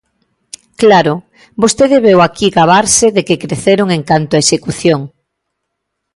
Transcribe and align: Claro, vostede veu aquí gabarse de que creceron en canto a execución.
Claro, 0.81 1.15
vostede 1.61 1.97
veu 2.07 2.19
aquí 2.23 2.47
gabarse 2.57 3.07
de 3.15 3.21
que 3.27 3.41
creceron 3.43 3.87
en 3.97 4.01
canto 4.09 4.31
a 4.35 4.43
execución. 4.45 5.01